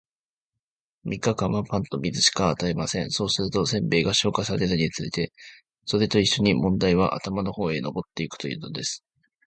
[1.03, 3.11] 三日間は、パンと水しか与えません。
[3.11, 5.31] そうすると、煎餅が消化されるにつれて、
[5.85, 9.05] それと一しょに問題は頭の方へ上ってゆくというのです。